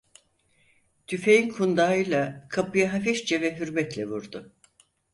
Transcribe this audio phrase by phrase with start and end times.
[1.07, 4.51] Tüfeğin kundağıyla kapıya hafifçe ve hürmetle vurdu.